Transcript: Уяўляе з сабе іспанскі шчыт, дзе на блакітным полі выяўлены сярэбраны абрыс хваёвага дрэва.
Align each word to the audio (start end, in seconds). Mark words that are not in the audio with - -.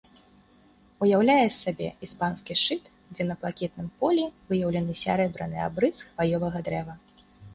Уяўляе 1.07 1.43
з 1.47 1.51
сабе 1.63 1.89
іспанскі 2.07 2.57
шчыт, 2.61 2.83
дзе 3.13 3.27
на 3.31 3.35
блакітным 3.43 3.91
полі 4.01 4.25
выяўлены 4.49 4.93
сярэбраны 5.03 5.57
абрыс 5.67 5.97
хваёвага 6.09 6.59
дрэва. 6.71 6.93